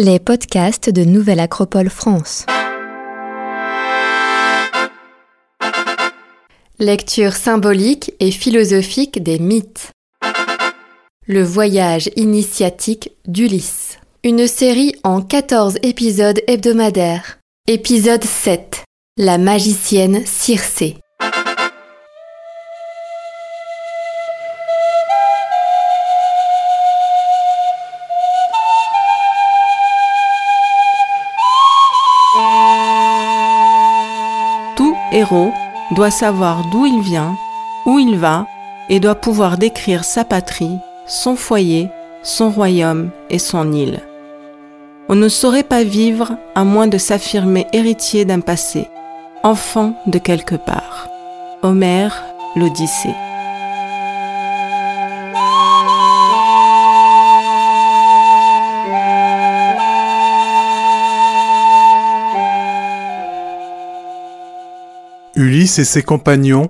Les 0.00 0.20
podcasts 0.20 0.90
de 0.90 1.02
Nouvelle 1.02 1.40
Acropole 1.40 1.90
France. 1.90 2.46
Lecture 6.78 7.32
symbolique 7.32 8.12
et 8.20 8.30
philosophique 8.30 9.20
des 9.20 9.40
mythes. 9.40 9.90
Le 11.26 11.42
voyage 11.42 12.10
initiatique 12.14 13.10
d'Ulysse. 13.26 13.98
Une 14.22 14.46
série 14.46 14.94
en 15.02 15.20
14 15.20 15.78
épisodes 15.82 16.40
hebdomadaires. 16.46 17.40
Épisode 17.66 18.22
7. 18.22 18.84
La 19.16 19.36
magicienne 19.36 20.24
Circé. 20.24 20.98
Héros 35.18 35.52
doit 35.90 36.10
savoir 36.10 36.64
d'où 36.70 36.86
il 36.86 37.00
vient, 37.00 37.36
où 37.86 37.98
il 37.98 38.16
va, 38.16 38.46
et 38.88 39.00
doit 39.00 39.14
pouvoir 39.14 39.58
décrire 39.58 40.04
sa 40.04 40.24
patrie, 40.24 40.78
son 41.06 41.36
foyer, 41.36 41.90
son 42.22 42.50
royaume 42.50 43.10
et 43.30 43.38
son 43.38 43.72
île. 43.72 44.00
On 45.08 45.14
ne 45.14 45.28
saurait 45.28 45.62
pas 45.62 45.84
vivre 45.84 46.36
à 46.54 46.64
moins 46.64 46.86
de 46.86 46.98
s'affirmer 46.98 47.66
héritier 47.72 48.24
d'un 48.24 48.40
passé, 48.40 48.88
enfant 49.42 49.94
de 50.06 50.18
quelque 50.18 50.54
part. 50.54 51.08
Homère, 51.62 52.24
l'Odyssée. 52.56 53.14
Ulysse 65.38 65.78
et 65.78 65.84
ses 65.84 66.02
compagnons, 66.02 66.68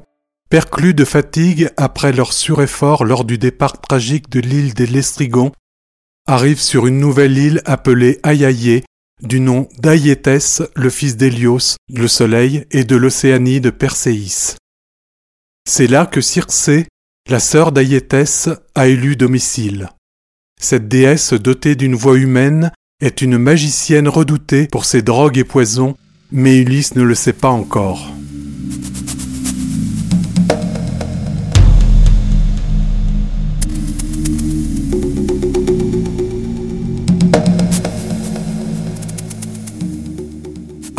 perclus 0.50 0.92
de 0.92 1.06
fatigue 1.06 1.70
après 1.78 2.12
leur 2.12 2.34
sureffort 2.34 3.06
lors 3.06 3.24
du 3.24 3.38
départ 3.38 3.80
tragique 3.80 4.28
de 4.28 4.40
l'île 4.40 4.74
des 4.74 4.86
Lestrigons, 4.86 5.52
arrivent 6.26 6.60
sur 6.60 6.86
une 6.86 6.98
nouvelle 6.98 7.38
île 7.38 7.62
appelée 7.64 8.20
Ayaïe, 8.22 8.82
du 9.22 9.40
nom 9.40 9.70
d'Ayétès, 9.78 10.62
le 10.76 10.90
fils 10.90 11.16
d'Hélios, 11.16 11.76
le 11.88 12.06
soleil, 12.08 12.66
et 12.70 12.84
de 12.84 12.94
l'Océanie 12.94 13.62
de 13.62 13.70
Perséis. 13.70 14.56
C'est 15.66 15.86
là 15.86 16.04
que 16.04 16.20
Circé, 16.20 16.86
la 17.26 17.40
sœur 17.40 17.72
d'Ayétès, 17.72 18.50
a 18.74 18.86
élu 18.86 19.16
domicile. 19.16 19.88
Cette 20.60 20.88
déesse 20.88 21.32
dotée 21.32 21.74
d'une 21.74 21.94
voix 21.94 22.18
humaine 22.18 22.70
est 23.00 23.22
une 23.22 23.38
magicienne 23.38 24.08
redoutée 24.08 24.66
pour 24.66 24.84
ses 24.84 25.00
drogues 25.00 25.38
et 25.38 25.44
poisons, 25.44 25.96
mais 26.30 26.58
Ulysse 26.58 26.96
ne 26.96 27.02
le 27.02 27.14
sait 27.14 27.32
pas 27.32 27.48
encore. 27.48 28.12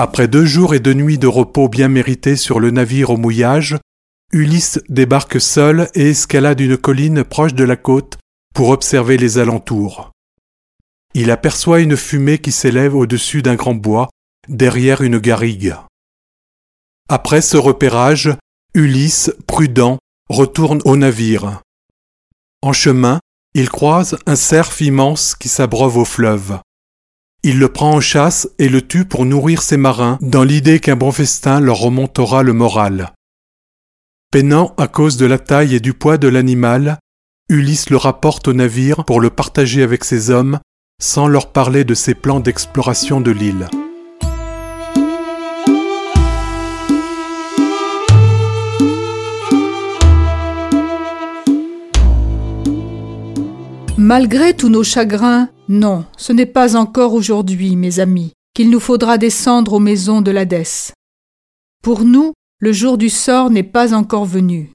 Après 0.02 0.30
deux 0.30 0.46
jours 0.46 0.74
et 0.74 0.80
deux 0.80 0.94
nuits 0.94 1.18
de 1.18 1.28
repos 1.28 1.68
bien 1.68 1.90
mérités 1.90 2.38
sur 2.38 2.62
le 2.62 2.72
navire 2.72 3.10
au 3.10 3.18
mouillage, 3.18 3.76
Ulysse 4.32 4.80
débarque 4.88 5.42
seul 5.42 5.90
et 5.94 6.12
escalade 6.12 6.62
une 6.62 6.78
colline 6.78 7.26
proche 7.26 7.54
de 7.54 7.66
la 7.66 7.76
côte 7.76 8.18
pour 8.56 8.70
observer 8.70 9.18
les 9.18 9.40
alentours. 9.40 10.12
Il 11.16 11.32
aperçoit 11.32 11.82
une 11.82 11.98
fumée 11.98 12.38
qui 12.38 12.54
s'élève 12.54 12.96
au-dessus 12.96 13.42
d'un 13.42 13.56
grand 13.56 13.76
bois, 13.76 14.08
derrière 14.48 15.02
une 15.02 15.18
garrigue. 15.18 15.76
Après 17.10 17.42
ce 17.42 17.58
repérage, 17.58 18.30
Ulysse, 18.74 19.34
prudent, 19.48 19.98
retourne 20.30 20.80
au 20.86 20.96
navire. 20.96 21.60
En 22.62 22.72
chemin, 22.72 23.20
il 23.54 23.68
croise 23.70 24.18
un 24.26 24.38
cerf 24.38 24.82
immense 24.82 25.36
qui 25.36 25.50
s'abreuve 25.50 25.98
au 25.98 26.06
fleuve. 26.06 26.58
Il 27.42 27.58
le 27.58 27.70
prend 27.70 27.94
en 27.94 28.02
chasse 28.02 28.50
et 28.60 28.68
le 28.68 28.82
tue 28.82 29.06
pour 29.06 29.26
nourrir 29.26 29.62
ses 29.62 29.78
marins, 29.78 30.18
dans 30.22 30.44
l'idée 30.44 30.82
qu'un 30.82 30.98
bon 30.98 31.14
festin 31.14 31.62
leur 31.62 31.78
remontera 31.78 32.44
le 32.44 32.52
moral. 32.52 33.14
Peinant 34.30 34.74
à 34.78 34.88
cause 34.88 35.16
de 35.16 35.26
la 35.26 35.40
taille 35.40 35.74
et 35.74 35.80
du 35.80 35.94
poids 35.94 36.18
de 36.18 36.28
l'animal, 36.28 37.00
Ulysse 37.48 37.90
le 37.90 37.96
rapporte 37.96 38.50
au 38.50 38.54
navire 38.54 39.06
pour 39.06 39.22
le 39.22 39.30
partager 39.30 39.84
avec 39.84 40.04
ses 40.04 40.30
hommes, 40.32 40.60
sans 41.02 41.28
leur 41.28 41.54
parler 41.54 41.86
de 41.86 41.94
ses 41.94 42.14
plans 42.14 42.42
d'exploration 42.42 43.22
de 43.22 43.32
l'île. 43.32 43.70
Malgré 53.98 54.54
tous 54.54 54.70
nos 54.70 54.84
chagrins, 54.84 55.50
non, 55.70 56.06
ce 56.18 56.34
n'est 56.34 56.48
pas 56.48 56.76
encore 56.76 57.14
aujourd'hui, 57.14 57.76
mes 57.76 58.00
amis, 58.00 58.34
qu'il 58.56 58.72
nous 58.72 58.80
faudra 58.80 59.20
descendre 59.20 59.74
aux 59.74 59.80
maisons 59.80 60.22
de 60.22 60.32
l'Hadès. 60.32 60.94
Pour 61.84 62.04
nous, 62.04 62.34
le 62.60 62.74
jour 62.74 62.98
du 62.98 63.10
sort 63.10 63.52
n'est 63.52 63.64
pas 63.64 63.94
encore 63.94 64.26
venu. 64.26 64.74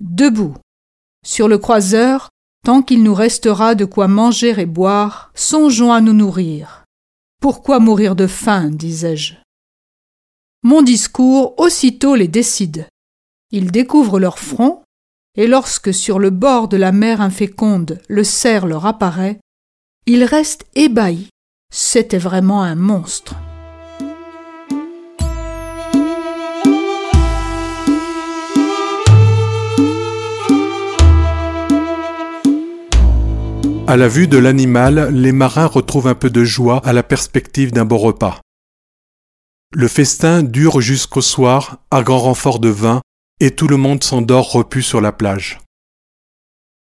Debout, 0.00 0.54
sur 1.26 1.48
le 1.48 1.58
croiseur, 1.58 2.30
tant 2.64 2.82
qu'il 2.82 3.02
nous 3.02 3.14
restera 3.14 3.74
de 3.74 3.84
quoi 3.84 4.06
manger 4.06 4.54
et 4.60 4.66
boire, 4.66 5.32
songeons 5.34 5.92
à 5.92 6.00
nous 6.00 6.12
nourrir. 6.12 6.84
Pourquoi 7.42 7.80
mourir 7.80 8.14
de 8.14 8.28
faim, 8.28 8.70
disais-je. 8.70 9.34
Mon 10.62 10.82
discours 10.82 11.58
aussitôt 11.58 12.14
les 12.14 12.28
décide. 12.28 12.86
Ils 13.50 13.72
découvrent 13.72 14.20
leur 14.20 14.38
front, 14.38 14.82
et 15.36 15.48
lorsque 15.48 15.92
sur 15.92 16.18
le 16.20 16.30
bord 16.30 16.68
de 16.68 16.76
la 16.76 16.92
mer 16.92 17.20
inféconde 17.20 18.00
le 18.08 18.22
cerf 18.22 18.66
leur 18.66 18.86
apparaît, 18.86 19.40
ils 20.10 20.24
restent 20.24 20.64
ébahis. 20.74 21.28
C'était 21.70 22.16
vraiment 22.16 22.62
un 22.62 22.74
monstre. 22.74 23.34
À 33.86 33.98
la 33.98 34.08
vue 34.08 34.28
de 34.28 34.38
l'animal, 34.38 35.10
les 35.12 35.32
marins 35.32 35.66
retrouvent 35.66 36.08
un 36.08 36.14
peu 36.14 36.30
de 36.30 36.42
joie 36.42 36.78
à 36.86 36.94
la 36.94 37.02
perspective 37.02 37.72
d'un 37.72 37.84
beau 37.84 37.98
repas. 37.98 38.40
Le 39.74 39.88
festin 39.88 40.42
dure 40.42 40.80
jusqu'au 40.80 41.20
soir, 41.20 41.84
à 41.90 42.02
grand 42.02 42.20
renfort 42.20 42.60
de 42.60 42.70
vin, 42.70 43.02
et 43.40 43.54
tout 43.54 43.68
le 43.68 43.76
monde 43.76 44.02
s'endort 44.02 44.52
repu 44.52 44.80
sur 44.80 45.02
la 45.02 45.12
plage. 45.12 45.58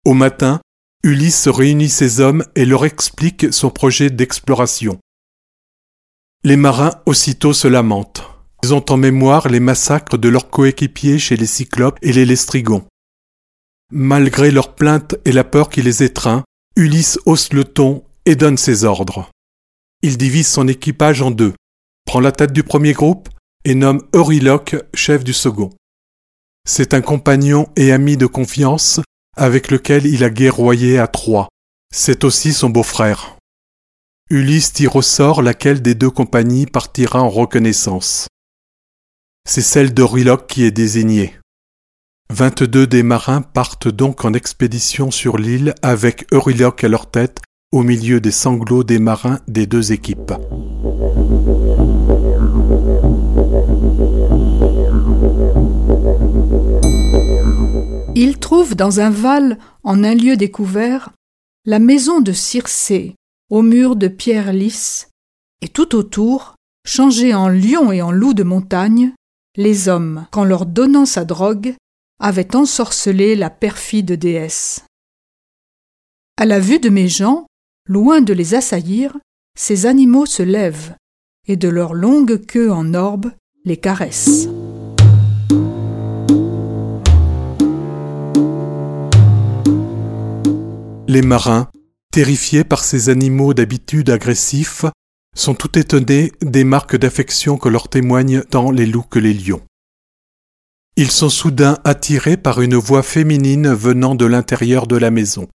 Au 0.06 0.16
matin, 0.16 0.60
Ulysse 1.04 1.48
réunit 1.48 1.90
ses 1.90 2.20
hommes 2.20 2.44
et 2.56 2.66
leur 2.66 2.86
explique 2.86 3.52
son 3.52 3.72
projet 3.72 4.12
d'exploration. 4.12 5.00
Les 6.44 6.58
marins 6.58 6.94
aussitôt 7.08 7.54
se 7.54 7.68
lamentent. 7.68 8.24
Ils 8.64 8.74
ont 8.76 8.86
en 8.92 8.98
mémoire 8.98 9.48
les 9.48 9.60
massacres 9.60 10.20
de 10.20 10.30
leurs 10.30 10.52
coéquipiers 10.52 11.18
chez 11.18 11.38
les 11.38 11.48
Cyclopes 11.48 11.98
et 12.04 12.14
les 12.14 12.26
Lestrigons. 12.26 12.86
Malgré 13.92 14.52
leurs 14.52 14.76
plaintes 14.76 15.16
et 15.26 15.32
la 15.32 15.44
peur 15.44 15.70
qui 15.70 15.82
les 15.82 16.04
étreint, 16.04 16.44
Ulysse 16.76 17.20
hausse 17.26 17.52
le 17.52 17.64
ton 17.64 18.04
et 18.26 18.36
donne 18.36 18.58
ses 18.58 18.84
ordres. 18.84 19.30
Il 20.04 20.18
divise 20.18 20.48
son 20.48 20.68
équipage 20.68 21.24
en 21.24 21.32
deux, 21.32 21.54
prend 22.06 22.20
la 22.20 22.32
tête 22.32 22.54
du 22.54 22.64
premier 22.64 22.94
groupe 22.94 23.28
et 23.66 23.74
nomme 23.74 24.04
Euryloque 24.14 24.76
chef 24.94 25.24
du 25.24 25.34
second. 25.34 25.72
C'est 26.68 26.94
un 26.94 27.02
compagnon 27.02 27.68
et 27.76 27.92
ami 27.92 28.18
de 28.18 28.28
confiance 28.28 29.02
avec 29.38 29.72
lequel 29.72 30.06
il 30.06 30.24
a 30.24 30.30
guerroyé 30.30 31.00
à 31.00 31.08
Troie. 31.08 31.48
C'est 31.94 32.24
aussi 32.24 32.54
son 32.54 32.70
beau-frère. 32.70 33.38
Ulysse 34.30 34.74
tire 34.74 34.96
au 34.96 35.02
sort 35.02 35.42
laquelle 35.42 35.82
des 35.82 35.96
deux 35.96 36.10
compagnies 36.10 36.66
partira 36.66 37.22
en 37.22 37.30
reconnaissance. 37.30 38.28
C'est 39.48 39.62
celle 39.62 39.94
d'Euryloque 39.94 40.48
qui 40.48 40.64
est 40.64 40.72
désignée. 40.72 41.38
Vingt-deux 42.30 42.88
des 42.88 43.04
marins 43.04 43.42
partent 43.42 43.90
donc 43.90 44.24
en 44.24 44.34
expédition 44.34 45.12
sur 45.12 45.38
l'île 45.38 45.76
avec 45.82 46.26
Euryloque 46.32 46.84
à 46.86 46.88
leur 46.88 47.12
tête 47.12 47.40
au 47.74 47.84
milieu 47.84 48.22
des 48.22 48.32
sanglots 48.32 48.84
des 48.84 49.00
marins 49.00 49.40
des 49.48 49.66
deux 49.66 49.92
équipes. 49.92 50.34
Il 58.24 58.38
trouve 58.38 58.76
dans 58.76 59.00
un 59.00 59.10
val, 59.10 59.58
en 59.82 60.04
un 60.04 60.14
lieu 60.14 60.38
découvert, 60.38 61.10
la 61.66 61.80
maison 61.80 62.22
de 62.22 62.34
Circé, 62.34 63.16
aux 63.50 63.64
murs 63.64 63.96
de 63.96 64.08
pierre 64.08 64.54
lisse, 64.54 65.10
et 65.62 65.68
tout 65.68 65.96
autour, 65.96 66.54
changés 66.86 67.34
en 67.34 67.50
lions 67.50 67.92
et 67.92 68.04
en 68.04 68.12
loups 68.12 68.36
de 68.36 68.44
montagne, 68.44 69.16
les 69.58 69.90
hommes, 69.90 70.28
qu'en 70.30 70.44
leur 70.44 70.68
donnant 70.68 71.08
sa 71.08 71.26
drogue, 71.26 71.74
avaient 72.20 72.56
ensorcelé 72.56 73.36
la 73.36 73.50
perfide 73.50 74.12
déesse. 74.12 74.86
À 76.38 76.46
la 76.46 76.60
vue 76.60 76.78
de 76.78 76.90
mes 76.90 77.08
gens, 77.08 77.48
loin 77.88 78.22
de 78.22 78.34
les 78.34 78.54
assaillir, 78.54 79.18
ces 79.58 79.88
animaux 79.88 80.28
se 80.28 80.44
lèvent 80.44 80.96
et 81.48 81.56
de 81.56 81.70
leur 81.70 81.96
longue 81.96 82.46
queue 82.46 82.72
en 82.72 82.94
orbe 82.94 83.32
les 83.66 83.78
caressent. 83.78 84.48
Les 91.12 91.22
marins, 91.22 91.70
terrifiés 92.14 92.64
par 92.64 92.86
ces 92.86 93.10
animaux 93.10 93.54
d'habitude 93.54 94.10
agressifs, 94.10 94.86
sont 95.36 95.56
tout 95.56 95.78
étonnés 95.78 96.32
des 96.42 96.64
marques 96.64 96.96
d'affection 96.96 97.58
que 97.58 97.68
leur 97.68 97.90
témoignent 97.90 98.44
tant 98.44 98.72
les 98.72 98.86
loups 98.86 99.04
que 99.10 99.20
les 99.20 99.34
lions. 99.34 99.62
Ils 100.96 101.12
sont 101.12 101.28
soudain 101.28 101.80
attirés 101.84 102.38
par 102.38 102.62
une 102.62 102.78
voix 102.78 103.04
féminine 103.04 103.74
venant 103.74 104.16
de 104.16 104.24
l'intérieur 104.24 104.88
de 104.88 104.96
la 104.96 105.12
maison. 105.12 105.50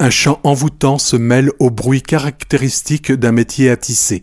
Un 0.00 0.08
chant 0.08 0.40
envoûtant 0.42 0.96
se 0.96 1.16
mêle 1.16 1.50
au 1.58 1.68
bruit 1.70 2.00
caractéristique 2.00 3.12
d'un 3.12 3.32
métier 3.32 3.68
à 3.68 3.76
tisser. 3.76 4.22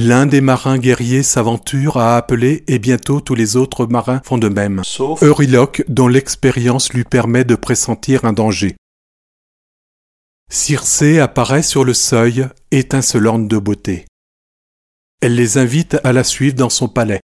L'un 0.00 0.26
des 0.26 0.40
marins 0.40 0.78
guerriers 0.78 1.24
s'aventure 1.24 1.96
à 1.96 2.16
appeler 2.16 2.62
et 2.68 2.78
bientôt 2.78 3.20
tous 3.20 3.34
les 3.34 3.56
autres 3.56 3.86
marins 3.86 4.20
font 4.24 4.38
de 4.38 4.48
même, 4.48 4.82
sauf 4.84 5.20
Euryloque 5.24 5.82
dont 5.88 6.06
l'expérience 6.06 6.92
lui 6.92 7.02
permet 7.02 7.42
de 7.42 7.56
pressentir 7.56 8.24
un 8.24 8.32
danger. 8.32 8.76
Circé 10.52 11.18
apparaît 11.18 11.64
sur 11.64 11.82
le 11.82 11.94
seuil, 11.94 12.46
étincelante 12.70 13.48
de 13.48 13.58
beauté. 13.58 14.06
Elle 15.20 15.34
les 15.34 15.58
invite 15.58 15.96
à 16.04 16.12
la 16.12 16.22
suivre 16.22 16.54
dans 16.54 16.70
son 16.70 16.88
palais. 16.88 17.20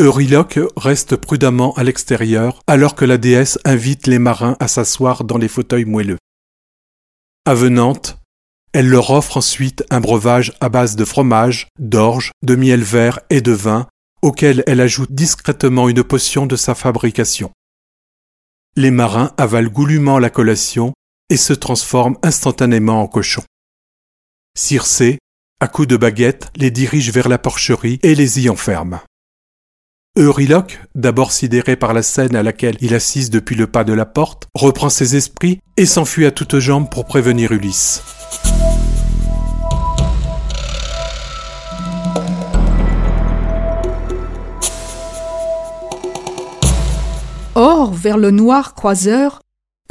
Euryloque 0.00 0.58
reste 0.76 1.14
prudemment 1.14 1.72
à 1.74 1.84
l'extérieur 1.84 2.62
alors 2.66 2.96
que 2.96 3.04
la 3.04 3.16
déesse 3.16 3.60
invite 3.64 4.08
les 4.08 4.18
marins 4.18 4.56
à 4.58 4.66
s'asseoir 4.66 5.22
dans 5.22 5.38
les 5.38 5.46
fauteuils 5.46 5.84
moelleux. 5.84 6.18
Avenante, 7.44 8.17
elle 8.78 8.90
leur 8.90 9.10
offre 9.10 9.38
ensuite 9.38 9.84
un 9.90 9.98
breuvage 9.98 10.52
à 10.60 10.68
base 10.68 10.94
de 10.94 11.04
fromage, 11.04 11.66
d'orge, 11.80 12.30
de 12.44 12.54
miel 12.54 12.84
vert 12.84 13.18
et 13.28 13.40
de 13.40 13.50
vin, 13.50 13.88
auquel 14.22 14.62
elle 14.68 14.80
ajoute 14.80 15.10
discrètement 15.10 15.88
une 15.88 16.04
potion 16.04 16.46
de 16.46 16.54
sa 16.54 16.76
fabrication. 16.76 17.50
Les 18.76 18.92
marins 18.92 19.32
avalent 19.36 19.68
goulûment 19.68 20.20
la 20.20 20.30
collation 20.30 20.92
et 21.28 21.36
se 21.36 21.52
transforment 21.52 22.18
instantanément 22.22 23.02
en 23.02 23.08
cochons. 23.08 23.42
Circé, 24.56 25.18
à 25.58 25.66
coups 25.66 25.88
de 25.88 25.96
baguette, 25.96 26.48
les 26.54 26.70
dirige 26.70 27.10
vers 27.10 27.28
la 27.28 27.38
porcherie 27.38 27.98
et 28.04 28.14
les 28.14 28.44
y 28.44 28.48
enferme. 28.48 29.00
Euryloque, 30.20 30.80
d'abord 30.96 31.30
sidéré 31.30 31.76
par 31.76 31.94
la 31.94 32.02
scène 32.02 32.34
à 32.34 32.42
laquelle 32.42 32.76
il 32.80 32.92
assiste 32.92 33.32
depuis 33.32 33.54
le 33.54 33.68
pas 33.68 33.84
de 33.84 33.92
la 33.92 34.04
porte, 34.04 34.48
reprend 34.52 34.88
ses 34.88 35.14
esprits 35.14 35.60
et 35.76 35.86
s'enfuit 35.86 36.26
à 36.26 36.32
toutes 36.32 36.58
jambes 36.58 36.90
pour 36.90 37.04
prévenir 37.04 37.52
Ulysse. 37.52 38.02
Or, 47.54 47.92
vers 47.92 48.18
le 48.18 48.32
noir 48.32 48.74
croiseur, 48.74 49.40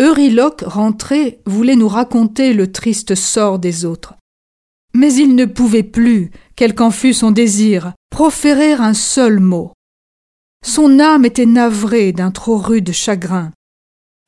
Euryloque, 0.02 0.64
rentré, 0.66 1.40
voulait 1.46 1.78
nous 1.78 1.88
raconter 1.88 2.54
le 2.54 2.70
triste 2.70 3.16
sort 3.16 3.60
des 3.60 3.86
autres. 3.86 4.16
Mais 4.94 5.14
il 5.14 5.36
ne 5.36 5.46
pouvait 5.46 5.84
plus, 5.84 6.32
quel 6.58 6.76
qu'en 6.76 6.92
fût 6.92 7.14
son 7.14 7.32
désir, 7.32 7.94
proférer 8.10 8.74
un 8.74 8.94
seul 8.94 9.40
mot. 9.40 9.72
Son 10.66 11.00
âme 11.00 11.26
était 11.26 11.46
navrée 11.46 12.12
d'un 12.12 12.32
trop 12.32 12.58
rude 12.58 12.92
chagrin. 12.92 13.52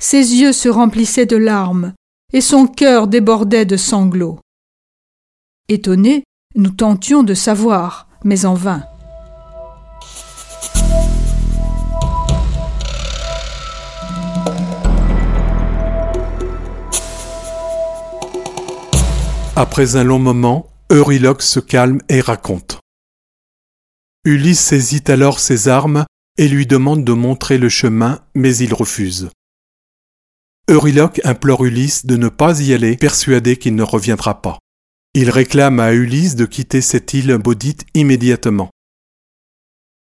Ses 0.02 0.36
yeux 0.36 0.54
se 0.54 0.70
remplissaient 0.70 1.26
de 1.26 1.36
larmes, 1.36 1.94
et 2.32 2.42
son 2.42 2.68
cœur 2.68 3.08
débordait 3.08 3.66
de 3.66 3.78
sanglots. 3.78 4.40
Étonnés, 5.68 6.24
nous 6.56 6.72
tentions 6.72 7.24
de 7.24 7.34
savoir, 7.34 8.08
mais 8.24 8.46
en 8.46 8.54
vain. 8.54 8.84
Après 19.56 19.98
un 19.98 20.04
long 20.04 20.20
moment, 20.20 20.68
Euryloque 20.90 21.42
se 21.42 21.60
calme 21.60 22.00
et 22.08 22.22
raconte. 22.22 22.80
Ulysse 24.24 24.62
saisit 24.62 25.04
alors 25.08 25.40
ses 25.40 25.68
armes 25.68 26.06
et 26.40 26.48
lui 26.48 26.66
demande 26.66 27.04
de 27.04 27.12
montrer 27.12 27.58
le 27.58 27.68
chemin, 27.68 28.22
mais 28.34 28.56
il 28.56 28.74
refuse. 28.74 29.30
Euryloque 30.70 31.20
implore 31.26 31.66
Ulysse 31.66 32.06
de 32.06 32.16
ne 32.16 32.30
pas 32.30 32.62
y 32.62 32.74
aller, 32.74 32.96
persuadé 32.96 33.58
qu'il 33.58 33.76
ne 33.76 33.84
reviendra 33.84 34.42
pas. 34.42 34.58
Il 35.14 35.32
réclame 35.32 35.82
à 35.82 35.92
Ulysse 35.92 36.38
de 36.38 36.46
quitter 36.46 36.80
cette 36.80 37.14
île 37.14 37.38
maudite 37.44 37.86
immédiatement. 37.94 38.70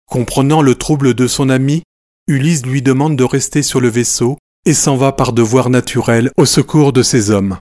Comprenant 0.05 0.61
le 0.61 0.75
trouble 0.75 1.15
de 1.15 1.25
son 1.25 1.49
ami, 1.49 1.81
Ulysse 2.27 2.67
lui 2.67 2.83
demande 2.83 3.15
de 3.15 3.23
rester 3.23 3.63
sur 3.63 3.81
le 3.81 3.89
vaisseau 3.89 4.37
et 4.65 4.75
s'en 4.75 4.97
va 4.97 5.13
par 5.13 5.33
devoir 5.33 5.71
naturel 5.71 6.29
au 6.37 6.45
secours 6.45 6.93
de 6.93 7.01
ses 7.01 7.31
hommes. 7.31 7.57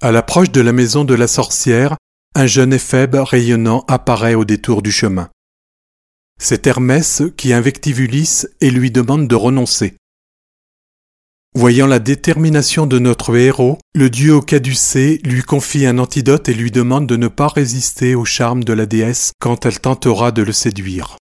À 0.00 0.12
l'approche 0.12 0.50
de 0.50 0.62
la 0.62 0.72
maison 0.72 1.04
de 1.04 1.14
la 1.14 1.26
sorcière, 1.26 1.98
un 2.34 2.46
jeune 2.46 2.72
éphèbe 2.72 3.16
rayonnant 3.16 3.84
apparaît 3.86 4.34
au 4.34 4.46
détour 4.46 4.80
du 4.80 4.90
chemin. 4.90 5.28
C'est 6.44 6.66
Hermès 6.66 7.22
qui 7.36 7.52
invective 7.52 8.00
Ulysse 8.00 8.48
et 8.60 8.72
lui 8.72 8.90
demande 8.90 9.28
de 9.28 9.34
renoncer. 9.36 9.94
Voyant 11.54 11.86
la 11.86 12.00
détermination 12.00 12.88
de 12.88 12.98
notre 12.98 13.36
héros, 13.36 13.78
le 13.94 14.10
dieu 14.10 14.34
au 14.34 14.40
caducé 14.40 15.20
lui 15.22 15.42
confie 15.42 15.86
un 15.86 15.98
antidote 15.98 16.48
et 16.48 16.54
lui 16.54 16.72
demande 16.72 17.06
de 17.06 17.16
ne 17.16 17.28
pas 17.28 17.46
résister 17.46 18.16
au 18.16 18.24
charme 18.24 18.64
de 18.64 18.72
la 18.72 18.86
déesse 18.86 19.30
quand 19.38 19.66
elle 19.66 19.78
tentera 19.78 20.32
de 20.32 20.42
le 20.42 20.50
séduire. 20.50 21.16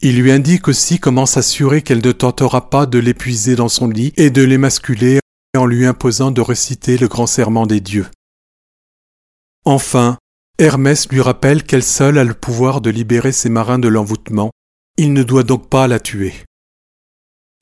Il 0.00 0.18
lui 0.18 0.32
indique 0.32 0.66
aussi 0.66 0.98
comment 0.98 1.26
s'assurer 1.26 1.82
qu'elle 1.82 2.04
ne 2.04 2.12
tentera 2.12 2.70
pas 2.70 2.86
de 2.86 2.98
l'épuiser 2.98 3.54
dans 3.54 3.68
son 3.68 3.88
lit 3.88 4.14
et 4.16 4.30
de 4.30 4.42
l'émasculer 4.42 5.20
en 5.54 5.66
lui 5.66 5.84
imposant 5.84 6.30
de 6.30 6.40
réciter 6.40 6.96
le 6.96 7.08
grand 7.08 7.26
serment 7.26 7.66
des 7.66 7.80
dieux. 7.80 8.06
Enfin, 9.66 10.16
Hermès 10.58 11.08
lui 11.08 11.20
rappelle 11.20 11.64
qu'elle 11.64 11.82
seule 11.82 12.16
a 12.16 12.24
le 12.24 12.34
pouvoir 12.34 12.80
de 12.80 12.88
libérer 12.88 13.32
ses 13.32 13.48
marins 13.48 13.80
de 13.80 13.88
l'envoûtement, 13.88 14.50
il 14.96 15.12
ne 15.12 15.24
doit 15.24 15.42
donc 15.42 15.68
pas 15.68 15.88
la 15.88 15.98
tuer. 15.98 16.32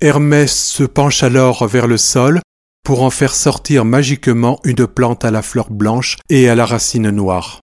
Hermès 0.03 0.53
se 0.55 0.83
penche 0.83 1.23
alors 1.23 1.67
vers 1.67 1.87
le 1.87 1.97
sol 1.97 2.41
pour 2.85 3.03
en 3.03 3.09
faire 3.09 3.35
sortir 3.35 3.87
magiquement 3.87 4.61
une 4.65 4.87
plante 4.87 5.25
à 5.25 5.31
la 5.31 5.41
fleur 5.41 5.71
blanche 5.71 6.19
et 6.29 6.51
à 6.51 6.55
la 6.55 6.67
racine 6.67 7.09
noire. 7.09 7.61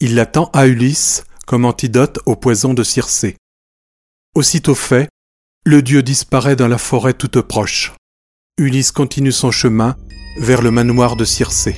Il 0.00 0.14
l'attend 0.14 0.50
à 0.54 0.68
Ulysse 0.68 1.24
comme 1.46 1.66
antidote 1.66 2.18
au 2.24 2.34
poison 2.34 2.72
de 2.72 2.82
Circé. 2.82 3.36
Aussitôt 4.34 4.74
fait, 4.74 5.08
le 5.66 5.82
dieu 5.82 6.02
disparaît 6.02 6.56
dans 6.56 6.68
la 6.68 6.78
forêt 6.78 7.14
toute 7.14 7.40
proche. 7.42 7.92
Ulysse 8.56 8.92
continue 8.92 9.32
son 9.32 9.50
chemin 9.50 9.96
vers 10.38 10.62
le 10.62 10.70
manoir 10.70 11.16
de 11.16 11.24
Circé. 11.24 11.76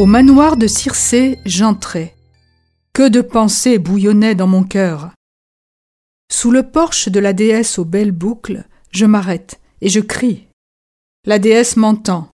Au 0.00 0.06
manoir 0.06 0.56
de 0.56 0.66
Circé, 0.66 1.38
j'entrai. 1.44 2.16
Que 2.94 3.06
de 3.06 3.20
pensées 3.20 3.78
bouillonnaient 3.78 4.34
dans 4.34 4.46
mon 4.46 4.64
cœur. 4.64 5.10
Sous 6.32 6.50
le 6.50 6.62
porche 6.70 7.10
de 7.10 7.20
la 7.20 7.34
déesse 7.34 7.78
aux 7.78 7.84
belles 7.84 8.10
boucles, 8.10 8.64
je 8.92 9.04
m'arrête 9.04 9.60
et 9.82 9.90
je 9.90 10.00
crie. 10.00 10.48
La 11.26 11.38
déesse 11.38 11.76
m'entend. 11.76 12.30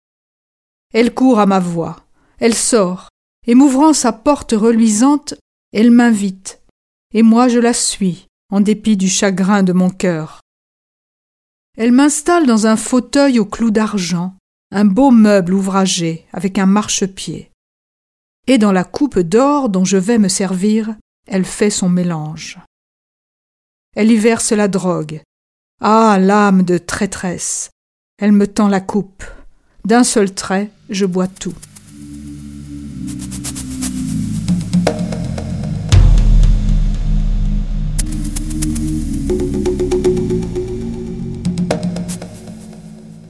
Elle 0.93 1.13
court 1.13 1.39
à 1.39 1.45
ma 1.45 1.59
voix. 1.59 2.05
Elle 2.37 2.53
sort, 2.53 3.07
et 3.47 3.55
m'ouvrant 3.55 3.93
sa 3.93 4.11
porte 4.11 4.51
reluisante, 4.51 5.35
elle 5.71 5.91
m'invite, 5.91 6.59
et 7.13 7.23
moi 7.23 7.47
je 7.47 7.59
la 7.59 7.71
suis, 7.71 8.27
en 8.51 8.59
dépit 8.59 8.97
du 8.97 9.07
chagrin 9.07 9.63
de 9.63 9.71
mon 9.71 9.89
cœur. 9.89 10.41
Elle 11.77 11.93
m'installe 11.93 12.45
dans 12.45 12.67
un 12.67 12.75
fauteuil 12.75 13.39
aux 13.39 13.45
clous 13.45 13.71
d'argent, 13.71 14.35
un 14.71 14.83
beau 14.83 15.11
meuble 15.11 15.53
ouvragé 15.53 16.25
avec 16.33 16.59
un 16.59 16.65
marchepied. 16.65 17.51
Et 18.45 18.57
dans 18.57 18.73
la 18.73 18.83
coupe 18.83 19.19
d'or 19.19 19.69
dont 19.69 19.85
je 19.85 19.95
vais 19.95 20.17
me 20.17 20.27
servir, 20.27 20.95
elle 21.27 21.45
fait 21.45 21.69
son 21.69 21.87
mélange. 21.87 22.59
Elle 23.95 24.11
y 24.11 24.17
verse 24.17 24.51
la 24.51 24.67
drogue. 24.67 25.21
Ah, 25.79 26.17
l'âme 26.19 26.63
de 26.63 26.77
traîtresse. 26.77 27.69
Elle 28.19 28.33
me 28.33 28.45
tend 28.45 28.67
la 28.67 28.81
coupe. 28.81 29.23
D'un 29.85 30.03
seul 30.03 30.33
trait, 30.33 30.71
je 30.89 31.05
bois 31.05 31.27
tout. 31.27 31.55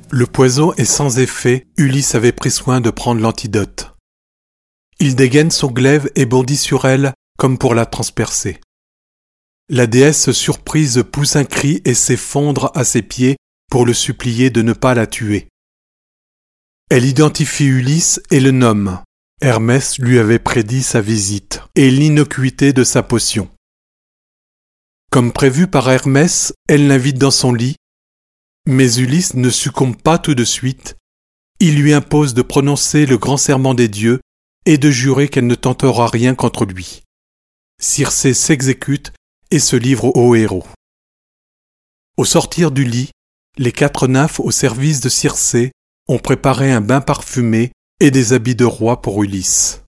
Le 0.09 0.25
poison 0.27 0.73
est 0.73 0.85
sans 0.85 1.19
effet, 1.19 1.67
Ulysse 1.77 2.15
avait 2.15 2.31
pris 2.31 2.51
soin 2.51 2.81
de 2.81 2.89
prendre 2.89 3.21
l'antidote. 3.21 3.92
Il 5.05 5.17
dégaine 5.17 5.51
son 5.51 5.69
glaive 5.69 6.09
et 6.15 6.25
bondit 6.25 6.55
sur 6.55 6.85
elle 6.85 7.13
comme 7.37 7.57
pour 7.57 7.75
la 7.75 7.85
transpercer. 7.85 8.61
la 9.67 9.85
déesse 9.85 10.31
surprise 10.31 11.03
pousse 11.11 11.35
un 11.35 11.43
cri 11.43 11.81
et 11.83 11.93
s'effondre 11.93 12.71
à 12.73 12.85
ses 12.85 13.01
pieds 13.01 13.35
pour 13.69 13.85
le 13.85 13.93
supplier 13.93 14.49
de 14.49 14.61
ne 14.61 14.71
pas 14.71 14.93
la 14.93 15.05
tuer. 15.05 15.49
Elle 16.89 17.03
identifie 17.03 17.65
Ulysse 17.65 18.21
et 18.31 18.39
le 18.39 18.51
nomme. 18.51 19.01
Hermès 19.41 19.99
lui 19.99 20.19
avait 20.19 20.39
prédit 20.39 20.83
sa 20.83 21.01
visite 21.01 21.59
et 21.75 21.91
l'innocuité 21.91 22.71
de 22.71 22.85
sa 22.85 23.03
potion. 23.03 23.49
Comme 25.11 25.33
prévu 25.33 25.67
par 25.67 25.91
Hermès, 25.91 26.53
elle 26.69 26.87
l'invite 26.87 27.17
dans 27.17 27.29
son 27.29 27.53
lit, 27.53 27.75
mais 28.65 28.95
Ulysse 28.95 29.33
ne 29.33 29.49
succombe 29.49 30.01
pas 30.01 30.17
tout 30.17 30.33
de 30.33 30.45
suite. 30.45 30.95
Il 31.59 31.75
lui 31.75 31.91
impose 31.91 32.33
de 32.33 32.41
prononcer 32.41 33.05
le 33.05 33.17
grand 33.17 33.35
serment 33.35 33.73
des 33.73 33.89
dieux 33.89 34.21
et 34.65 34.77
de 34.77 34.89
jurer 34.89 35.29
qu'elle 35.29 35.47
ne 35.47 35.55
tentera 35.55 36.07
rien 36.07 36.35
contre 36.35 36.65
lui. 36.65 37.03
Circé 37.81 38.33
s'exécute 38.33 39.13
et 39.51 39.59
se 39.59 39.75
livre 39.75 40.15
au 40.15 40.35
héros. 40.35 40.65
Au 42.17 42.25
sortir 42.25 42.71
du 42.71 42.83
lit, 42.83 43.09
les 43.57 43.71
quatre 43.71 44.07
nymphes 44.07 44.39
au 44.39 44.51
service 44.51 44.99
de 44.99 45.09
Circé 45.09 45.71
ont 46.07 46.19
préparé 46.19 46.71
un 46.71 46.81
bain 46.81 47.01
parfumé 47.01 47.71
et 47.99 48.11
des 48.11 48.33
habits 48.33 48.55
de 48.55 48.65
roi 48.65 49.01
pour 49.01 49.23
Ulysse. 49.23 49.83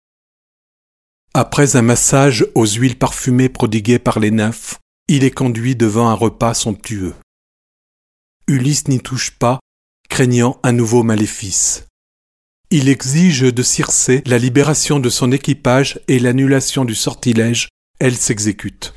Après 1.33 1.75
un 1.75 1.81
massage 1.81 2.45
aux 2.55 2.65
huiles 2.65 2.97
parfumées 2.97 3.49
prodiguées 3.49 3.99
par 3.99 4.19
les 4.19 4.31
nymphes, 4.31 4.79
il 5.07 5.23
est 5.23 5.31
conduit 5.31 5.75
devant 5.75 6.07
un 6.07 6.13
repas 6.13 6.53
somptueux. 6.53 7.13
Ulysse 8.47 8.87
n'y 8.87 8.99
touche 8.99 9.31
pas, 9.31 9.59
craignant 10.09 10.59
un 10.63 10.71
nouveau 10.71 11.03
maléfice. 11.03 11.87
Il 12.77 12.89
exige 12.89 13.39
de 13.39 13.63
Circé 13.63 14.21
la 14.25 14.37
libération 14.37 14.99
de 14.99 15.09
son 15.09 15.31
équipage 15.31 16.01
et 16.09 16.19
l'annulation 16.19 16.83
du 16.83 16.93
sortilège, 16.93 17.69
elle 18.01 18.17
s'exécute. 18.17 18.93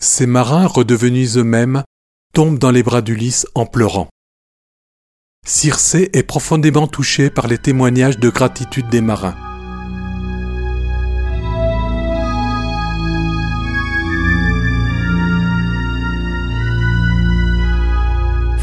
Ces 0.00 0.26
marins, 0.26 0.66
redevenus 0.66 1.36
eux-mêmes, 1.36 1.84
tombent 2.34 2.58
dans 2.58 2.72
les 2.72 2.82
bras 2.82 3.00
d'Ulysse 3.00 3.46
en 3.54 3.64
pleurant. 3.64 4.08
Circé 5.46 6.10
est 6.14 6.24
profondément 6.24 6.88
touché 6.88 7.30
par 7.30 7.46
les 7.46 7.58
témoignages 7.58 8.18
de 8.18 8.28
gratitude 8.28 8.88
des 8.88 9.02
marins. 9.02 9.36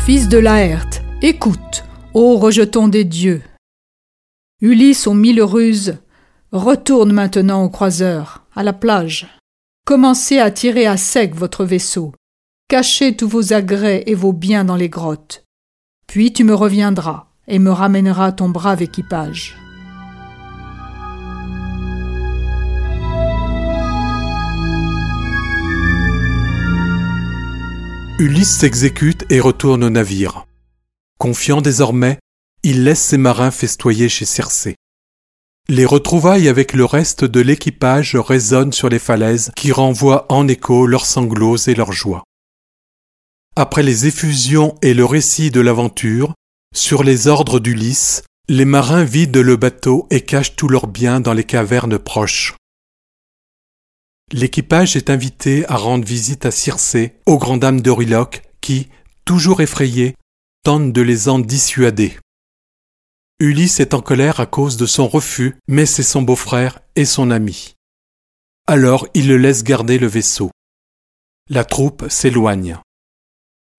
Fils 0.05 0.27
de 0.27 0.38
Laerte, 0.38 1.01
écoute, 1.21 1.86
ô 2.13 2.36
rejeton 2.39 2.89
des 2.89 3.05
dieux. 3.05 3.41
Ulysse 4.62 5.08
aux 5.08 5.13
mille 5.13 5.42
ruses, 5.42 6.00
retourne 6.51 7.13
maintenant 7.13 7.63
au 7.63 7.70
croiseur, 7.70 8.44
à 8.54 8.62
la 8.62 8.74
plage. 8.74 9.25
Commencez 9.86 10.38
à 10.39 10.51
tirer 10.51 10.86
à 10.86 10.98
sec 10.98 11.34
votre 11.34 11.63
vaisseau. 11.63 12.12
Cachez 12.68 13.16
tous 13.16 13.30
vos 13.30 13.54
agrès 13.54 14.04
et 14.06 14.16
vos 14.16 14.34
biens 14.34 14.66
dans 14.66 14.75
les 14.75 14.89
grottes. 14.89 15.46
Puis 16.08 16.34
tu 16.34 16.44
me 16.44 16.54
reviendras 16.54 17.28
et 17.48 17.58
me 17.58 17.72
ramèneras 17.72 18.34
ton 18.34 18.50
brave 18.50 18.82
équipage. 18.82 19.56
Ulysse 28.20 28.58
s'exécute 28.58 29.25
et 29.30 29.39
retourne 29.39 29.86
au 29.86 29.89
navire. 29.89 30.46
Confiant 31.18 31.62
désormais, 31.62 32.20
il 32.63 32.84
laisse 32.84 33.01
ses 33.01 33.18
marins 33.18 33.51
festoyer 33.51 34.10
chez 34.10 34.25
Circé. 34.25 34.75
Les 35.68 35.86
retrouvailles 35.86 36.48
avec 36.48 36.74
le 36.74 36.84
reste 36.84 37.24
de 37.24 37.42
l'équipage 37.42 38.16
résonnent 38.16 38.74
sur 38.74 38.89
les 38.89 39.00
falaises 39.00 39.51
qui 39.56 39.72
renvoient 39.72 40.25
en 40.30 40.48
écho 40.48 40.88
leurs 40.88 41.06
sanglots 41.06 41.58
et 41.58 41.75
leurs 41.75 41.92
joies. 41.92 42.24
Après 43.56 43.84
les 43.84 44.08
effusions 44.08 44.75
et 44.82 44.94
le 44.94 45.06
récit 45.06 45.51
de 45.51 45.62
l'aventure, 45.62 46.34
sur 46.74 47.04
les 47.04 47.28
ordres 47.28 47.60
d'Ulysse, 47.60 48.24
les 48.48 48.66
marins 48.66 49.04
vident 49.04 49.42
le 49.42 49.58
bateau 49.58 50.08
et 50.10 50.22
cachent 50.22 50.56
tous 50.56 50.68
leurs 50.68 50.88
biens 50.88 51.20
dans 51.20 51.34
les 51.34 51.44
cavernes 51.44 52.00
proches. 52.00 52.56
L'équipage 54.32 54.96
est 54.96 55.10
invité 55.10 55.68
à 55.68 55.75
rendre 55.75 56.06
visite 56.06 56.46
à 56.46 56.51
Circé, 56.51 57.16
aux 57.25 57.38
grandes 57.38 57.62
dames 57.62 57.82
d'Oriloque, 57.82 58.44
qui, 58.62 58.89
toujours 59.25 59.62
effrayées, 59.62 60.16
tentent 60.63 60.94
de 60.94 61.01
les 61.01 61.30
en 61.30 61.39
dissuader. 61.39 62.18
Ulysse 63.41 63.79
est 63.79 63.93
en 63.93 64.01
colère 64.01 64.41
à 64.41 64.46
cause 64.46 64.75
de 64.75 64.86
son 64.86 65.08
refus, 65.08 65.55
mais 65.69 65.86
c'est 65.86 66.03
son 66.03 66.22
beau-frère 66.22 66.79
et 66.98 67.05
son 67.05 67.31
ami. 67.31 67.75
Alors 68.67 69.08
il 69.13 69.29
le 69.29 69.38
laisse 69.38 69.63
garder 69.63 69.98
le 69.98 70.08
vaisseau. 70.08 70.51
La 71.50 71.63
troupe 71.63 72.10
s'éloigne. 72.10 72.77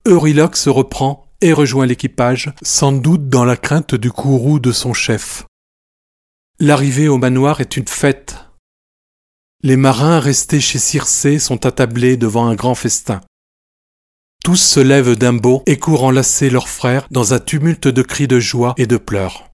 Euryloque 0.07 0.57
se 0.57 0.71
reprend 0.71 1.26
et 1.43 1.52
rejoint 1.52 1.85
l'équipage, 1.85 2.52
sans 2.62 2.90
doute 2.90 3.29
dans 3.29 3.45
la 3.45 3.57
crainte 3.57 3.95
du 3.95 4.11
courroux 4.11 4.61
de 4.61 4.73
son 4.73 4.95
chef. 4.95 5.45
L'arrivée 6.59 7.09
au 7.09 7.19
manoir 7.19 7.61
est 7.61 7.76
une 7.76 7.87
fête. 7.87 8.37
Les 9.62 9.76
marins 9.76 10.21
restés 10.21 10.61
chez 10.61 10.79
Circé 10.79 11.38
sont 11.38 11.67
attablés 11.67 12.17
devant 12.17 12.47
un 12.47 12.55
grand 12.55 12.75
festin. 12.75 13.21
Tous 14.43 14.57
se 14.57 14.81
lèvent 14.81 15.17
d'un 15.17 15.35
bond 15.35 15.62
et 15.67 15.79
courent 15.79 16.05
enlacer 16.05 16.49
leur 16.49 16.69
frère 16.69 17.07
dans 17.11 17.35
un 17.35 17.38
tumulte 17.38 17.88
de 17.88 18.00
cris 18.00 18.26
de 18.26 18.40
joie 18.40 18.73
et 18.79 18.87
de 18.87 18.97
pleurs. 18.97 19.50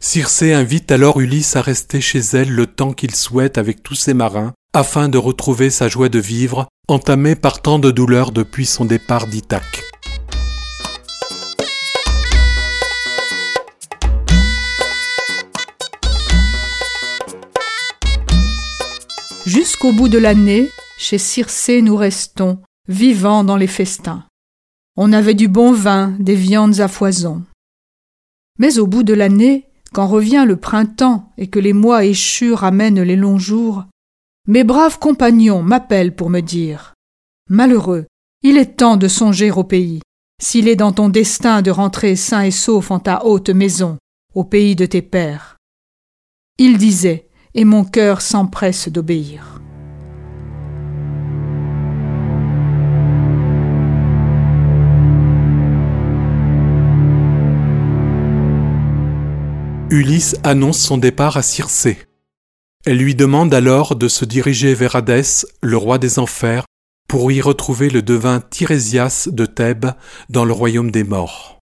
Circé 0.00 0.52
invite 0.52 0.92
alors 0.92 1.20
Ulysse 1.20 1.56
à 1.56 1.60
rester 1.60 2.00
chez 2.00 2.20
elle 2.20 2.52
le 2.52 2.68
temps 2.68 2.92
qu'il 2.92 3.16
souhaite 3.16 3.58
avec 3.58 3.82
tous 3.82 3.96
ses 3.96 4.14
marins, 4.14 4.52
afin 4.72 5.08
de 5.08 5.18
retrouver 5.18 5.70
sa 5.70 5.88
joie 5.88 6.08
de 6.08 6.20
vivre 6.20 6.68
entamé 6.86 7.34
par 7.34 7.60
tant 7.62 7.80
de 7.80 7.90
douleurs 7.90 8.30
depuis 8.30 8.64
son 8.64 8.84
départ 8.84 9.26
d'Ithaque. 9.26 9.82
Jusqu'au 19.46 19.92
bout 19.92 20.08
de 20.08 20.18
l'année, 20.18 20.70
chez 20.96 21.18
Circé 21.18 21.82
nous 21.82 21.96
restons, 21.96 22.60
vivants 22.86 23.42
dans 23.42 23.56
les 23.56 23.66
festins. 23.66 24.24
On 24.96 25.12
avait 25.12 25.34
du 25.34 25.48
bon 25.48 25.72
vin, 25.72 26.14
des 26.20 26.36
viandes 26.36 26.78
à 26.78 26.86
foison. 26.86 27.42
Mais 28.58 28.78
au 28.78 28.86
bout 28.86 29.02
de 29.02 29.14
l'année, 29.14 29.67
quand 29.98 30.06
revient 30.06 30.44
le 30.46 30.54
printemps 30.54 31.32
et 31.38 31.48
que 31.48 31.58
les 31.58 31.72
mois 31.72 32.04
échus 32.04 32.52
ramènent 32.52 33.02
les 33.02 33.16
longs 33.16 33.40
jours, 33.40 33.86
mes 34.46 34.62
braves 34.62 35.00
compagnons 35.00 35.60
m'appellent 35.60 36.14
pour 36.14 36.30
me 36.30 36.38
dire 36.38 36.94
Malheureux, 37.50 38.06
il 38.44 38.58
est 38.58 38.76
temps 38.76 38.96
de 38.96 39.08
songer 39.08 39.50
au 39.50 39.64
pays. 39.64 40.00
S'il 40.40 40.68
est 40.68 40.76
dans 40.76 40.92
ton 40.92 41.08
destin 41.08 41.62
de 41.62 41.72
rentrer 41.72 42.14
sain 42.14 42.42
et 42.42 42.52
sauf 42.52 42.92
en 42.92 43.00
ta 43.00 43.24
haute 43.24 43.50
maison, 43.50 43.98
au 44.36 44.44
pays 44.44 44.76
de 44.76 44.86
tes 44.86 45.02
pères. 45.02 45.56
Il 46.58 46.78
disait, 46.78 47.26
et 47.54 47.64
mon 47.64 47.82
cœur 47.82 48.20
s'empresse 48.20 48.88
d'obéir. 48.88 49.57
Ulysse 59.90 60.36
annonce 60.44 60.78
son 60.78 60.98
départ 60.98 61.38
à 61.38 61.42
Circé. 61.42 61.98
Elle 62.84 62.98
lui 62.98 63.14
demande 63.14 63.54
alors 63.54 63.96
de 63.96 64.06
se 64.06 64.26
diriger 64.26 64.74
vers 64.74 64.96
Hadès, 64.96 65.46
le 65.62 65.78
roi 65.78 65.96
des 65.96 66.18
enfers, 66.18 66.66
pour 67.08 67.32
y 67.32 67.40
retrouver 67.40 67.88
le 67.88 68.02
devin 68.02 68.40
Tirésias 68.40 69.28
de 69.32 69.46
Thèbes 69.46 69.92
dans 70.28 70.44
le 70.44 70.52
royaume 70.52 70.90
des 70.90 71.04
morts. 71.04 71.58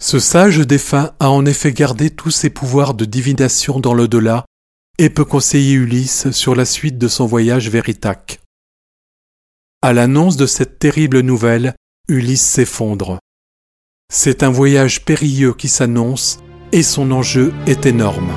Ce 0.00 0.18
sage 0.18 0.60
défunt 0.60 1.12
a 1.20 1.28
en 1.28 1.44
effet 1.44 1.74
gardé 1.74 2.08
tous 2.08 2.30
ses 2.30 2.48
pouvoirs 2.48 2.94
de 2.94 3.04
divination 3.04 3.80
dans 3.80 3.92
l'au-delà 3.92 4.46
et 4.96 5.10
peut 5.10 5.26
conseiller 5.26 5.74
Ulysse 5.74 6.30
sur 6.30 6.54
la 6.54 6.64
suite 6.64 6.96
de 6.96 7.08
son 7.08 7.26
voyage 7.26 7.68
vers 7.68 7.86
Ithaque. 7.86 8.40
À 9.82 9.92
l'annonce 9.92 10.38
de 10.38 10.46
cette 10.46 10.78
terrible 10.78 11.20
nouvelle, 11.20 11.74
Ulysse 12.08 12.46
s'effondre. 12.46 13.18
C'est 14.10 14.42
un 14.42 14.50
voyage 14.50 15.04
périlleux 15.04 15.52
qui 15.52 15.68
s'annonce 15.68 16.38
et 16.72 16.82
son 16.82 17.10
enjeu 17.10 17.52
est 17.66 17.86
énorme. 17.86 18.32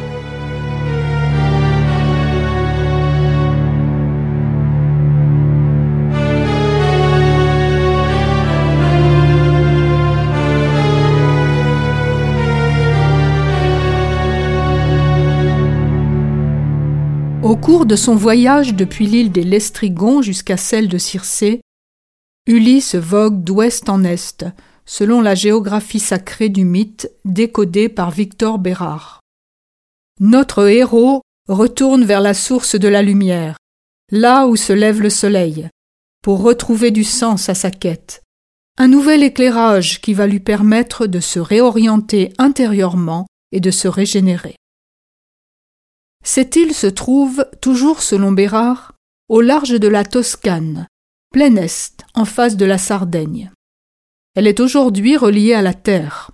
Au 17.43 17.55
cours 17.55 17.85
de 17.85 17.95
son 17.95 18.15
voyage 18.15 18.73
depuis 18.73 19.05
l'île 19.05 19.31
des 19.31 19.43
Lestrigons 19.43 20.21
jusqu'à 20.21 20.57
celle 20.57 20.87
de 20.87 20.97
Circé, 20.97 21.61
Ulysse 22.47 22.95
vogue 22.95 23.43
d'ouest 23.43 23.89
en 23.89 24.03
est, 24.03 24.45
selon 24.85 25.21
la 25.21 25.35
géographie 25.35 25.99
sacrée 25.99 26.49
du 26.49 26.65
mythe 26.65 27.09
décodée 27.25 27.89
par 27.89 28.11
Victor 28.11 28.59
Bérard. 28.59 29.21
Notre 30.19 30.67
héros 30.67 31.21
retourne 31.47 32.03
vers 32.03 32.21
la 32.21 32.33
source 32.33 32.75
de 32.75 32.87
la 32.87 33.01
lumière, 33.01 33.57
là 34.11 34.47
où 34.47 34.55
se 34.55 34.73
lève 34.73 35.01
le 35.01 35.09
soleil, 35.09 35.69
pour 36.21 36.41
retrouver 36.41 36.91
du 36.91 37.03
sens 37.03 37.49
à 37.49 37.55
sa 37.55 37.71
quête, 37.71 38.21
un 38.77 38.87
nouvel 38.87 39.23
éclairage 39.23 40.01
qui 40.01 40.13
va 40.13 40.27
lui 40.27 40.39
permettre 40.39 41.07
de 41.07 41.19
se 41.19 41.39
réorienter 41.39 42.33
intérieurement 42.37 43.27
et 43.51 43.59
de 43.59 43.71
se 43.71 43.87
régénérer. 43.87 44.55
Cette 46.23 46.55
île 46.55 46.73
se 46.73 46.87
trouve, 46.87 47.45
toujours 47.61 48.01
selon 48.01 48.31
Bérard, 48.31 48.93
au 49.29 49.41
large 49.41 49.79
de 49.79 49.87
la 49.87 50.05
Toscane, 50.05 50.87
plein 51.31 51.55
est, 51.55 52.05
en 52.13 52.25
face 52.25 52.55
de 52.55 52.65
la 52.65 52.77
Sardaigne. 52.77 53.51
Elle 54.35 54.47
est 54.47 54.59
aujourd'hui 54.59 55.15
reliée 55.17 55.53
à 55.53 55.61
la 55.61 55.73
terre. 55.73 56.31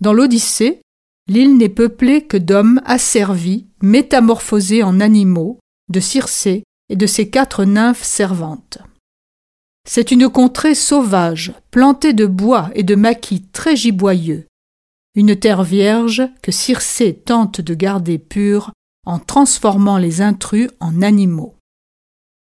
Dans 0.00 0.12
l'Odyssée, 0.12 0.80
l'île 1.28 1.56
n'est 1.56 1.68
peuplée 1.68 2.26
que 2.26 2.36
d'hommes 2.36 2.80
asservis, 2.84 3.66
métamorphosés 3.80 4.82
en 4.82 5.00
animaux, 5.00 5.58
de 5.88 6.00
Circé 6.00 6.64
et 6.88 6.96
de 6.96 7.06
ses 7.06 7.30
quatre 7.30 7.64
nymphes 7.64 8.02
servantes. 8.02 8.78
C'est 9.88 10.10
une 10.10 10.28
contrée 10.28 10.74
sauvage, 10.74 11.54
plantée 11.70 12.12
de 12.12 12.26
bois 12.26 12.70
et 12.74 12.82
de 12.82 12.96
maquis 12.96 13.42
très 13.52 13.76
giboyeux, 13.76 14.46
une 15.14 15.36
terre 15.36 15.62
vierge 15.62 16.22
que 16.42 16.50
Circé 16.50 17.14
tente 17.14 17.60
de 17.60 17.74
garder 17.74 18.18
pure 18.18 18.72
en 19.06 19.20
transformant 19.20 19.98
les 19.98 20.20
intrus 20.22 20.68
en 20.80 21.02
animaux. 21.02 21.54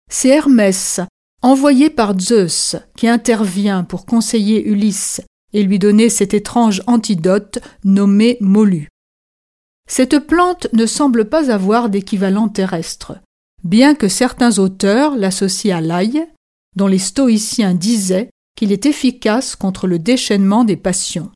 C'est 0.09 0.29
Hermès, 0.29 1.01
envoyé 1.45 1.91
par 1.91 2.19
Zeus, 2.19 2.75
qui 2.97 3.07
intervient 3.07 3.83
pour 3.83 4.07
conseiller 4.07 4.67
Ulysse 4.67 5.21
et 5.53 5.61
lui 5.61 5.77
donner 5.77 6.09
cet 6.09 6.33
étrange 6.33 6.81
antidote 6.87 7.59
nommé 7.83 8.37
Molu. 8.41 8.89
Cette 9.87 10.17
plante 10.17 10.65
ne 10.73 10.87
semble 10.87 11.29
pas 11.29 11.51
avoir 11.51 11.89
d'équivalent 11.89 12.49
terrestre, 12.49 13.19
bien 13.63 13.93
que 13.93 14.07
certains 14.07 14.57
auteurs 14.57 15.15
l'associent 15.15 15.77
à 15.77 15.81
l'ail, 15.81 16.25
dont 16.75 16.87
les 16.87 16.97
stoïciens 16.97 17.75
disaient 17.75 18.31
qu'il 18.57 18.71
est 18.71 18.87
efficace 18.87 19.55
contre 19.55 19.85
le 19.85 19.99
déchaînement 19.99 20.63
des 20.63 20.77
passions. 20.77 21.31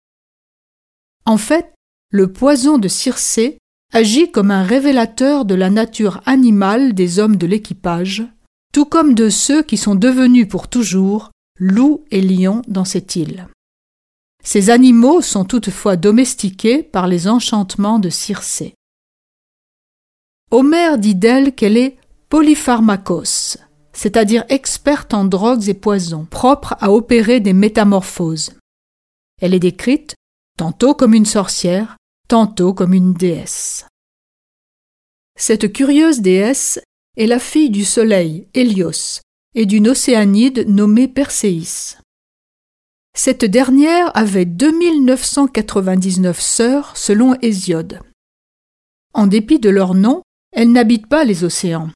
En 1.26 1.38
fait, 1.38 1.72
le 2.10 2.34
poison 2.34 2.80
de 2.80 2.88
Circé 2.88 3.60
agit 3.94 4.32
comme 4.32 4.50
un 4.50 4.64
révélateur 4.64 5.46
de 5.46 5.54
la 5.54 5.70
nature 5.70 6.22
animale 6.26 6.96
des 6.96 7.20
hommes 7.20 7.36
de 7.36 7.46
l'équipage, 7.46 8.24
tout 8.74 8.86
comme 8.86 9.14
de 9.14 9.30
ceux 9.30 9.64
qui 9.64 9.78
sont 9.78 9.96
devenus 9.96 10.48
pour 10.48 10.68
toujours 10.68 11.32
loups 11.60 12.06
et 12.12 12.22
lions 12.22 12.62
dans 12.68 12.86
cette 12.86 13.16
île. 13.16 13.48
Ces 14.44 14.70
animaux 14.70 15.22
sont 15.22 15.46
toutefois 15.46 15.98
domestiqués 15.98 16.84
par 16.84 17.08
les 17.08 17.28
enchantements 17.28 18.00
de 18.00 18.10
Circé. 18.10 18.74
Homère 20.52 20.98
dit 20.98 21.16
d'elle 21.16 21.54
qu'elle 21.54 21.78
est 21.78 21.98
polypharmacos, 22.30 23.58
c'est-à-dire 23.92 24.46
experte 24.50 25.14
en 25.14 25.26
drogues 25.26 25.68
et 25.68 25.74
poisons, 25.74 26.26
propre 26.26 26.76
à 26.80 26.92
opérer 26.92 27.40
des 27.40 27.54
métamorphoses. 27.54 28.54
Elle 29.42 29.54
est 29.54 29.60
décrite 29.60 30.16
tantôt 30.58 30.94
comme 30.94 31.14
une 31.14 31.26
sorcière, 31.26 31.98
tantôt 32.28 32.74
comme 32.74 32.94
une 32.94 33.14
déesse. 33.14 33.86
Cette 35.38 35.72
curieuse 35.72 36.20
déesse 36.22 36.80
est 37.18 37.28
la 37.28 37.40
fille 37.40 37.70
du 37.70 37.86
soleil, 37.86 38.48
Hélios, 38.54 39.22
et 39.56 39.66
d'une 39.66 39.88
océanide 39.90 40.66
nommée 40.68 41.08
Perséis. 41.08 41.98
Cette 43.16 43.46
dernière 43.46 44.16
avait 44.16 44.46
2999 44.46 46.40
sœurs 46.40 46.96
selon 46.96 47.36
Hésiode. 47.42 48.00
En 49.14 49.28
dépit 49.28 49.60
de 49.60 49.70
leur 49.70 49.96
nom, 49.96 50.22
elles 50.52 50.72
n'habitent 50.72 51.08
pas 51.08 51.26
les 51.26 51.44
océans. 51.44 51.90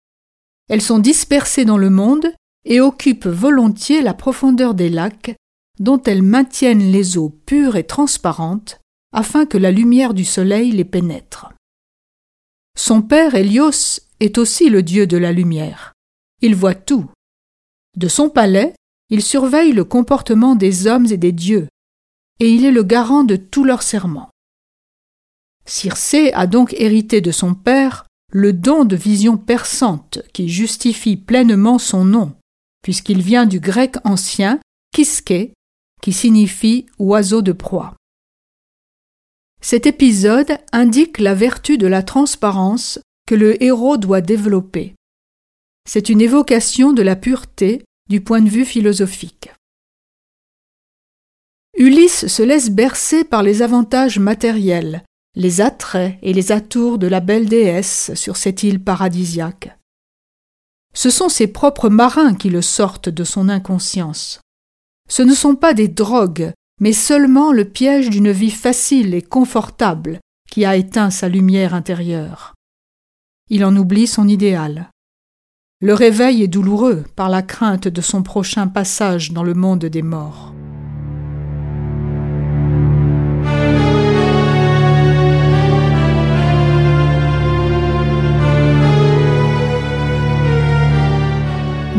Elles 0.70 0.82
sont 0.82 1.00
dispersées 1.00 1.66
dans 1.66 1.78
le 1.78 1.90
monde 1.90 2.34
et 2.66 2.82
occupent 2.82 3.28
volontiers 3.28 4.02
la 4.02 4.14
profondeur 4.14 4.74
des 4.74 4.90
lacs, 4.90 5.36
dont 5.80 6.02
elles 6.04 6.24
maintiennent 6.24 6.92
les 6.92 7.18
eaux 7.18 7.30
pures 7.30 7.76
et 7.76 7.86
transparentes, 7.86 8.80
afin 9.14 9.46
que 9.46 9.58
la 9.58 9.72
lumière 9.72 10.14
du 10.14 10.26
soleil 10.26 10.72
les 10.72 10.86
pénètre. 10.86 11.53
Son 12.78 13.02
père 13.02 13.36
Hélios 13.36 14.02
est 14.20 14.38
aussi 14.38 14.70
le 14.70 14.84
dieu 14.84 15.08
de 15.08 15.18
la 15.18 15.32
lumière. 15.32 15.94
Il 16.42 16.56
voit 16.56 16.76
tout. 16.76 17.10
De 17.98 18.08
son 18.08 18.30
palais, 18.30 18.74
il 19.10 19.22
surveille 19.22 19.74
le 19.74 19.84
comportement 19.84 20.56
des 20.56 20.88
hommes 20.88 21.06
et 21.12 21.18
des 21.18 21.32
dieux, 21.32 21.68
et 22.40 22.50
il 22.50 22.66
est 22.66 22.72
le 22.72 22.84
garant 22.84 23.24
de 23.24 23.36
tous 23.36 23.64
leurs 23.64 23.84
serments. 23.84 24.30
Circé 25.66 26.32
a 26.34 26.48
donc 26.48 26.74
hérité 26.74 27.22
de 27.22 27.32
son 27.32 27.54
père 27.54 28.06
le 28.32 28.52
don 28.52 28.84
de 28.84 28.96
vision 28.96 29.38
perçante 29.38 30.20
qui 30.34 30.50
justifie 30.50 31.16
pleinement 31.16 31.78
son 31.78 32.04
nom, 32.04 32.34
puisqu'il 32.82 33.22
vient 33.22 33.46
du 33.46 33.60
grec 33.60 33.96
ancien 34.04 34.60
kiske, 34.94 35.54
qui 36.02 36.14
signifie 36.14 36.88
oiseau 36.98 37.42
de 37.42 37.52
proie. 37.52 37.96
Cet 39.64 39.86
épisode 39.86 40.58
indique 40.74 41.20
la 41.20 41.34
vertu 41.34 41.78
de 41.78 41.88
la 41.88 42.04
transparence 42.04 43.00
que 43.26 43.34
le 43.34 43.64
héros 43.64 43.96
doit 43.96 44.20
développer. 44.20 44.94
C'est 45.88 46.10
une 46.10 46.20
évocation 46.20 46.92
de 46.92 47.02
la 47.02 47.16
pureté 47.16 47.86
du 48.10 48.20
point 48.20 48.42
de 48.42 48.50
vue 48.50 48.66
philosophique. 48.66 49.52
Ulysse 51.78 52.28
se 52.28 52.44
laisse 52.44 52.72
bercer 52.72 53.24
par 53.24 53.42
les 53.42 53.62
avantages 53.62 54.20
matériels, 54.20 55.06
les 55.34 55.62
attraits 55.62 56.18
et 56.22 56.34
les 56.34 56.52
atours 56.52 56.98
de 56.98 57.08
la 57.08 57.22
belle 57.22 57.48
déesse 57.48 58.14
sur 58.16 58.36
cette 58.36 58.64
île 58.64 58.84
paradisiaque. 58.84 59.78
Ce 60.94 61.10
sont 61.10 61.30
ses 61.30 61.48
propres 61.48 61.88
marins 61.88 62.36
qui 62.36 62.50
le 62.50 62.62
sortent 62.62 63.10
de 63.10 63.24
son 63.24 63.48
inconscience. 63.48 64.42
Ce 65.08 65.22
ne 65.22 65.34
sont 65.34 65.56
pas 65.56 65.74
des 65.74 65.88
drogues, 65.88 66.52
mais 66.80 66.94
seulement 66.94 67.52
le 67.52 67.66
piège 67.66 68.10
d'une 68.10 68.32
vie 68.32 68.52
facile 68.52 69.14
et 69.14 69.22
confortable 69.22 70.20
qui 70.50 70.66
a 70.66 70.76
éteint 70.76 71.10
sa 71.10 71.30
lumière 71.30 71.74
intérieure. 71.74 72.54
Il 73.50 73.66
en 73.66 73.76
oublie 73.76 74.08
son 74.08 74.28
idéal. 74.28 74.90
Le 75.82 75.94
réveil 75.94 76.44
est 76.44 76.48
douloureux 76.48 77.04
par 77.16 77.30
la 77.30 77.42
crainte 77.42 77.88
de 77.88 78.02
son 78.02 78.24
prochain 78.24 78.68
passage 78.68 79.32
dans 79.32 79.44
le 79.44 79.54
monde 79.54 79.86
des 79.86 80.02
morts. 80.02 80.54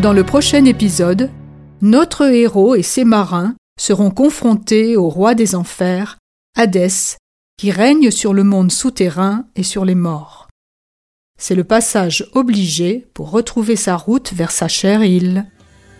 Dans 0.00 0.12
le 0.12 0.22
prochain 0.24 0.64
épisode, 0.66 1.30
notre 1.80 2.24
héros 2.30 2.74
et 2.74 2.82
ses 2.82 3.04
marins 3.04 3.54
seront 3.78 4.10
confrontés 4.10 4.96
au 4.96 5.08
roi 5.08 5.34
des 5.34 5.54
enfers, 5.54 6.18
Hadès, 6.56 7.16
qui 7.56 7.70
règne 7.70 8.10
sur 8.10 8.34
le 8.34 8.44
monde 8.44 8.72
souterrain 8.72 9.46
et 9.56 9.62
sur 9.62 9.84
les 9.84 9.94
morts. 9.94 10.48
C'est 11.38 11.54
le 11.54 11.64
passage 11.64 12.26
obligé 12.32 13.06
pour 13.14 13.30
retrouver 13.30 13.76
sa 13.76 13.96
route 13.96 14.32
vers 14.32 14.50
sa 14.50 14.68
chère 14.68 15.02
île, 15.02 15.46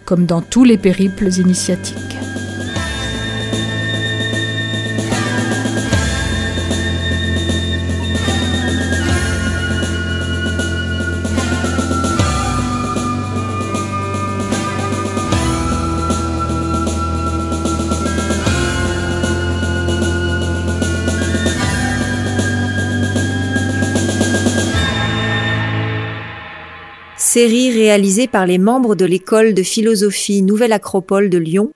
comme 0.05 0.27
dans 0.27 0.43
tous 0.43 0.65
les 0.65 0.79
périples 0.79 1.29
initiatiques. 1.39 2.17
Série 27.35 27.73
réalisée 27.73 28.29
par 28.29 28.47
les 28.47 28.59
membres 28.59 28.94
de 28.94 29.05
l'école 29.05 29.55
de 29.55 29.64
philosophie 29.64 30.40
Nouvelle 30.40 30.73
Acropole 30.73 31.31
de 31.31 31.38
Lyon, 31.38 31.73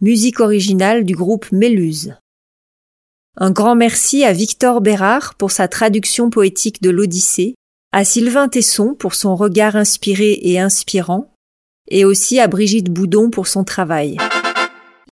musique 0.00 0.40
originale 0.40 1.04
du 1.04 1.14
groupe 1.14 1.52
Méluse. 1.52 2.16
Un 3.36 3.52
grand 3.52 3.76
merci 3.76 4.24
à 4.24 4.32
Victor 4.32 4.80
Bérard 4.80 5.36
pour 5.36 5.52
sa 5.52 5.68
traduction 5.68 6.30
poétique 6.30 6.82
de 6.82 6.90
l'Odyssée, 6.90 7.54
à 7.92 8.04
Sylvain 8.04 8.48
Tesson 8.48 8.96
pour 8.98 9.14
son 9.14 9.36
regard 9.36 9.76
inspiré 9.76 10.40
et 10.42 10.58
inspirant, 10.58 11.32
et 11.88 12.04
aussi 12.04 12.40
à 12.40 12.48
Brigitte 12.48 12.90
Boudon 12.90 13.30
pour 13.30 13.46
son 13.46 13.62
travail. 13.62 14.16